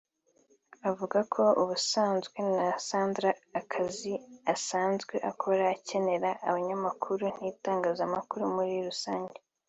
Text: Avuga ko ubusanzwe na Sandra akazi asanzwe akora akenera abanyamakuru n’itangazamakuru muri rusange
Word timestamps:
Avuga 0.89 1.19
ko 1.33 1.43
ubusanzwe 1.61 2.37
na 2.57 2.67
Sandra 2.87 3.31
akazi 3.59 4.11
asanzwe 4.53 5.15
akora 5.31 5.63
akenera 5.75 6.29
abanyamakuru 6.47 7.25
n’itangazamakuru 7.39 8.43
muri 8.55 8.73
rusange 8.87 9.37